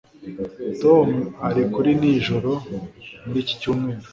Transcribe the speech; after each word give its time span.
Tom 0.81 1.07
ari 1.47 1.61
kuri 1.73 1.91
nijoro 1.99 2.51
muri 3.25 3.37
iki 3.43 3.55
cyumweru 3.61 4.07